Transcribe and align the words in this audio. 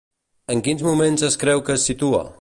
En 0.55 0.63
quins 0.67 0.81
moments 0.87 1.27
es 1.31 1.39
creu 1.45 1.65
que 1.69 1.79
es 1.79 1.89
situa? 1.93 2.29